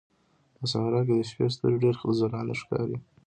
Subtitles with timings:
[0.57, 2.97] په صحراء کې د شپې ستوري ډېر ځلانده ښکاري.